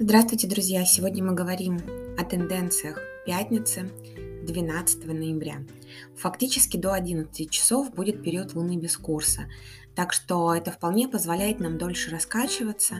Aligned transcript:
Здравствуйте, 0.00 0.46
друзья! 0.46 0.84
Сегодня 0.84 1.24
мы 1.24 1.34
говорим 1.34 1.80
о 2.16 2.24
тенденциях 2.24 3.00
пятницы 3.26 3.90
12 4.46 5.06
ноября. 5.06 5.64
Фактически 6.16 6.76
до 6.76 6.92
11 6.92 7.50
часов 7.50 7.92
будет 7.92 8.22
период 8.22 8.54
Луны 8.54 8.76
без 8.76 8.96
курса, 8.96 9.48
так 9.96 10.12
что 10.12 10.54
это 10.54 10.70
вполне 10.70 11.08
позволяет 11.08 11.58
нам 11.58 11.78
дольше 11.78 12.12
раскачиваться, 12.12 12.94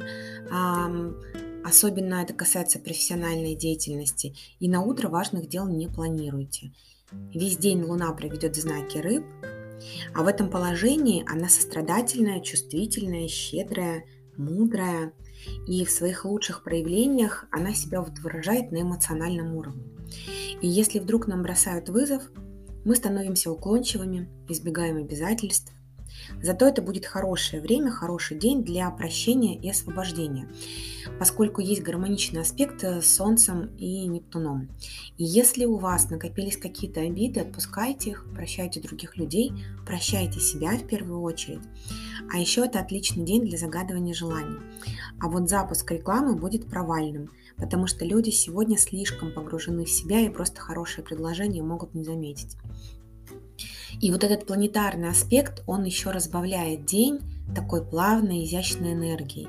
особенно 1.64 2.16
это 2.16 2.34
касается 2.34 2.80
профессиональной 2.80 3.54
деятельности, 3.54 4.34
и 4.58 4.68
на 4.68 4.82
утро 4.82 5.08
важных 5.08 5.48
дел 5.48 5.68
не 5.68 5.86
планируйте. 5.86 6.72
Весь 7.12 7.58
день 7.58 7.80
Луна 7.84 8.12
проведет 8.12 8.56
в 8.56 8.60
знаке 8.60 9.00
рыб, 9.00 9.24
а 10.14 10.24
в 10.24 10.26
этом 10.26 10.50
положении 10.50 11.24
она 11.32 11.48
сострадательная, 11.48 12.40
чувствительная, 12.40 13.28
щедрая, 13.28 14.02
мудрая– 14.38 15.12
и 15.66 15.84
в 15.84 15.90
своих 15.90 16.24
лучших 16.24 16.62
проявлениях 16.62 17.46
она 17.50 17.74
себя 17.74 18.00
вот 18.00 18.18
выражает 18.18 18.72
на 18.72 18.82
эмоциональном 18.82 19.54
уровне. 19.54 19.84
И 20.60 20.68
если 20.68 20.98
вдруг 20.98 21.26
нам 21.26 21.42
бросают 21.42 21.88
вызов, 21.88 22.22
мы 22.84 22.96
становимся 22.96 23.50
уклончивыми, 23.50 24.28
избегаем 24.48 24.96
обязательств, 24.96 25.72
Зато 26.42 26.66
это 26.66 26.82
будет 26.82 27.06
хорошее 27.06 27.62
время, 27.62 27.90
хороший 27.90 28.38
день 28.38 28.64
для 28.64 28.90
прощения 28.90 29.58
и 29.58 29.70
освобождения, 29.70 30.48
поскольку 31.18 31.60
есть 31.60 31.82
гармоничный 31.82 32.42
аспект 32.42 32.82
с 32.82 33.06
Солнцем 33.06 33.70
и 33.76 34.06
Нептуном. 34.06 34.68
И 35.16 35.24
если 35.24 35.64
у 35.64 35.76
вас 35.76 36.10
накопились 36.10 36.56
какие-то 36.56 37.00
обиды, 37.00 37.40
отпускайте 37.40 38.10
их, 38.10 38.26
прощайте 38.34 38.80
других 38.80 39.16
людей, 39.16 39.52
прощайте 39.86 40.40
себя 40.40 40.72
в 40.72 40.86
первую 40.86 41.20
очередь. 41.22 41.62
А 42.32 42.38
еще 42.38 42.64
это 42.64 42.80
отличный 42.80 43.24
день 43.24 43.46
для 43.46 43.58
загадывания 43.58 44.14
желаний. 44.14 44.58
А 45.20 45.28
вот 45.28 45.48
запуск 45.48 45.90
рекламы 45.90 46.36
будет 46.36 46.68
провальным, 46.68 47.30
потому 47.56 47.86
что 47.86 48.04
люди 48.04 48.30
сегодня 48.30 48.76
слишком 48.76 49.32
погружены 49.32 49.84
в 49.84 49.90
себя 49.90 50.20
и 50.20 50.28
просто 50.28 50.60
хорошие 50.60 51.04
предложения 51.04 51.62
могут 51.62 51.94
не 51.94 52.04
заметить. 52.04 52.56
И 54.00 54.12
вот 54.12 54.22
этот 54.22 54.46
планетарный 54.46 55.10
аспект, 55.10 55.62
он 55.66 55.84
еще 55.84 56.10
разбавляет 56.10 56.84
день 56.84 57.20
такой 57.54 57.84
плавной, 57.84 58.44
изящной 58.44 58.92
энергией. 58.92 59.48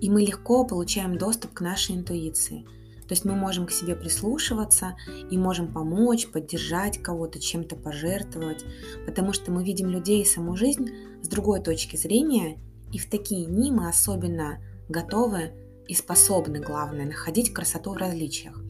И 0.00 0.10
мы 0.10 0.22
легко 0.22 0.64
получаем 0.64 1.18
доступ 1.18 1.52
к 1.52 1.60
нашей 1.60 1.96
интуиции. 1.96 2.64
То 3.06 3.12
есть 3.12 3.24
мы 3.24 3.34
можем 3.34 3.66
к 3.66 3.70
себе 3.70 3.94
прислушиваться 3.94 4.96
и 5.30 5.38
можем 5.38 5.72
помочь, 5.72 6.26
поддержать 6.28 7.02
кого-то, 7.02 7.38
чем-то 7.38 7.76
пожертвовать, 7.76 8.64
потому 9.04 9.32
что 9.32 9.52
мы 9.52 9.62
видим 9.62 9.88
людей 9.88 10.22
и 10.22 10.26
саму 10.26 10.56
жизнь 10.56 10.88
с 11.22 11.28
другой 11.28 11.60
точки 11.62 11.96
зрения, 11.96 12.58
и 12.92 12.98
в 12.98 13.08
такие 13.08 13.46
дни 13.46 13.70
мы 13.70 13.88
особенно 13.88 14.58
готовы 14.88 15.52
и 15.86 15.94
способны, 15.94 16.58
главное, 16.60 17.06
находить 17.06 17.52
красоту 17.52 17.92
в 17.92 17.96
различиях. 17.96 18.60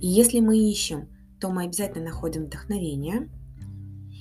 И 0.00 0.06
если 0.06 0.38
мы 0.38 0.56
ищем, 0.70 1.08
то 1.40 1.48
мы 1.48 1.64
обязательно 1.64 2.10
находим 2.10 2.44
вдохновение– 2.44 3.28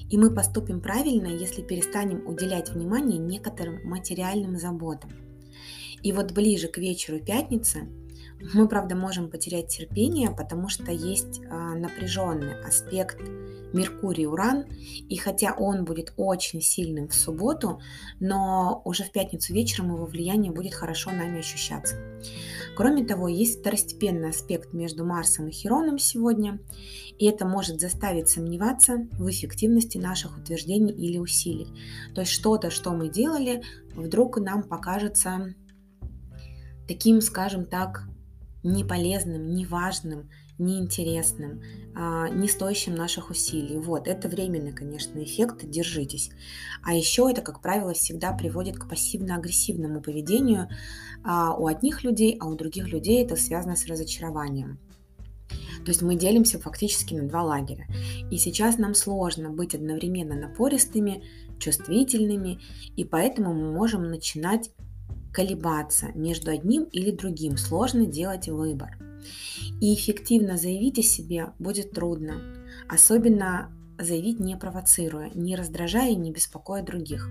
и 0.10 0.18
мы 0.18 0.34
поступим 0.34 0.82
правильно, 0.82 1.28
если 1.28 1.62
перестанем 1.62 2.28
уделять 2.28 2.70
внимание 2.70 3.20
некоторым 3.20 3.88
материальным 3.88 4.58
заботам. 4.58 5.12
И 6.02 6.12
вот 6.12 6.32
ближе 6.32 6.68
к 6.68 6.78
вечеру 6.78 7.20
пятницы 7.20 7.88
мы, 8.54 8.68
правда, 8.68 8.96
можем 8.96 9.30
потерять 9.30 9.68
терпение, 9.68 10.32
потому 10.32 10.70
что 10.70 10.92
есть 10.92 11.42
а, 11.50 11.76
напряженный 11.76 12.62
аспект 12.64 13.20
Меркурий-Уран, 13.74 14.66
и 15.10 15.16
хотя 15.18 15.54
он 15.54 15.86
будет 15.86 16.14
очень 16.18 16.62
сильным 16.62 17.10
в 17.10 17.14
субботу, 17.14 17.82
но 18.20 18.82
уже 18.86 19.04
в 19.04 19.12
пятницу 19.12 19.54
вечером 19.54 19.94
его 19.94 20.06
влияние 20.06 20.52
будет 20.52 20.74
хорошо 20.74 21.12
нами 21.12 21.40
ощущаться. 21.40 21.96
Кроме 22.76 23.06
того, 23.06 23.28
есть 23.28 23.60
второстепенный 23.60 24.30
аспект 24.30 24.74
между 24.74 25.06
Марсом 25.06 25.50
и 25.50 25.52
Хероном 25.52 26.00
сегодня, 26.00 26.60
и 27.18 27.26
это 27.26 27.46
может 27.46 27.80
заставить 27.80 28.30
сомневаться 28.30 29.08
в 29.12 29.30
эффективности 29.30 29.98
наших 29.98 30.38
утверждений 30.38 30.94
или 30.94 31.18
усилий. 31.18 31.68
То 32.16 32.22
есть 32.22 32.32
что-то, 32.32 32.72
что 32.72 32.92
мы 32.92 33.10
делали, 33.10 33.62
вдруг 33.94 34.40
нам 34.40 34.64
покажется 34.64 35.54
таким, 36.88 37.22
скажем 37.22 37.66
так, 37.66 38.08
неполезным, 38.64 39.54
неважным, 39.54 40.30
неинтересным, 40.58 41.62
а, 41.96 42.28
не 42.30 42.48
стоящим 42.48 42.94
наших 42.94 43.30
усилий. 43.30 43.78
Вот, 43.78 44.08
это 44.08 44.28
временный, 44.28 44.74
конечно, 44.74 45.24
эффект, 45.24 45.70
держитесь. 45.70 46.32
А 46.84 46.94
еще 46.94 47.30
это, 47.30 47.42
как 47.42 47.62
правило, 47.62 47.94
всегда 47.94 48.34
приводит 48.34 48.78
к 48.78 48.88
пассивно-агрессивному 48.88 50.02
поведению 50.02 50.70
а, 51.24 51.54
у 51.56 51.68
одних 51.68 52.04
людей, 52.04 52.38
а 52.40 52.48
у 52.48 52.56
других 52.56 52.90
людей 52.90 53.24
это 53.24 53.36
связано 53.36 53.76
с 53.76 53.88
разочарованием. 53.88 54.80
То 55.86 55.92
есть 55.92 56.02
мы 56.02 56.16
делимся 56.16 56.60
фактически 56.60 57.14
на 57.14 57.28
два 57.28 57.42
лагеря. 57.44 57.88
И 58.30 58.38
сейчас 58.38 58.78
нам 58.78 58.94
сложно 58.94 59.50
быть 59.50 59.74
одновременно 59.74 60.36
напористыми, 60.36 61.24
чувствительными, 61.58 62.60
и 62.96 63.04
поэтому 63.04 63.54
мы 63.54 63.72
можем 63.72 64.04
начинать 64.10 64.72
колебаться 65.34 66.08
между 66.16 66.52
одним 66.52 66.84
или 66.86 67.12
другим. 67.12 67.58
Сложно 67.58 68.06
делать 68.06 68.48
выбор. 68.48 68.98
И 69.82 69.94
эффективно 69.94 70.58
заявить 70.58 71.00
о 71.00 71.04
себе 71.04 71.54
будет 71.60 71.92
трудно, 71.92 72.42
особенно 72.88 73.72
заявить 74.00 74.40
не 74.40 74.56
провоцируя, 74.56 75.30
не 75.34 75.56
раздражая 75.56 76.12
и 76.12 76.16
не 76.16 76.32
беспокоя 76.32 76.84
других. 76.84 77.30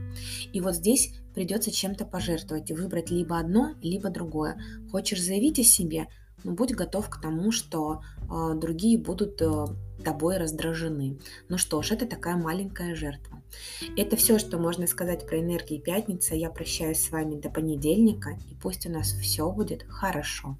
И 0.52 0.60
вот 0.60 0.74
здесь 0.74 1.14
придется 1.34 1.70
чем-то 1.70 2.04
пожертвовать 2.04 2.70
и 2.70 2.74
выбрать 2.74 3.10
либо 3.10 3.38
одно, 3.38 3.74
либо 3.82 4.10
другое. 4.10 4.60
Хочешь 4.90 5.22
заявить 5.22 5.58
о 5.58 5.64
себе, 5.64 6.08
но 6.44 6.52
будь 6.52 6.74
готов 6.74 7.08
к 7.08 7.20
тому, 7.20 7.50
что 7.52 8.02
э, 8.20 8.54
другие 8.54 8.98
будут 8.98 9.40
э, 9.40 9.66
тобой 10.04 10.36
раздражены. 10.36 11.18
Ну 11.48 11.58
что 11.58 11.82
ж, 11.82 11.92
это 11.92 12.06
такая 12.06 12.36
маленькая 12.36 12.94
жертва. 12.94 13.37
Это 13.96 14.16
все, 14.16 14.38
что 14.38 14.58
можно 14.58 14.86
сказать 14.86 15.26
про 15.26 15.40
энергии 15.40 15.78
пятницы. 15.78 16.34
Я 16.34 16.50
прощаюсь 16.50 17.02
с 17.02 17.10
вами 17.10 17.36
до 17.36 17.50
понедельника, 17.50 18.38
и 18.50 18.54
пусть 18.54 18.86
у 18.86 18.90
нас 18.90 19.12
все 19.12 19.50
будет 19.50 19.84
хорошо. 19.88 20.56